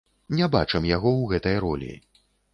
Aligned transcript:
Не 0.37 0.47
бачым 0.55 0.87
яго 0.95 1.11
ў 1.17 1.23
гэтай 1.35 1.61
ролі. 1.69 1.93